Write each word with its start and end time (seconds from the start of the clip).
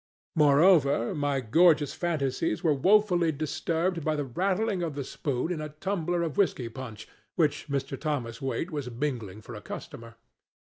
Moreover, 0.35 1.13
my 1.13 1.41
gorgeous 1.41 1.93
fantasies 1.93 2.63
were 2.63 2.73
woefully 2.73 3.31
disturbed 3.31 4.03
by 4.03 4.15
the 4.15 4.23
rattling 4.25 4.81
of 4.81 4.95
the 4.95 5.03
spoon 5.03 5.51
in 5.51 5.61
a 5.61 5.69
tumbler 5.69 6.23
of 6.23 6.37
whiskey 6.37 6.69
punch 6.69 7.07
which 7.35 7.67
Mr. 7.69 7.99
Thomas 8.01 8.41
Waite 8.41 8.71
was 8.71 8.89
mingling 8.89 9.41
for 9.43 9.53
a 9.53 9.61
customer. 9.61 10.15